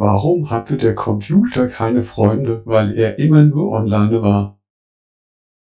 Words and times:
Warum 0.00 0.48
hatte 0.48 0.76
der 0.76 0.94
Computer 0.94 1.66
keine 1.66 2.02
Freunde? 2.02 2.62
Weil 2.64 2.96
er 2.96 3.18
immer 3.18 3.42
nur 3.42 3.72
online 3.72 4.22
war. 4.22 4.57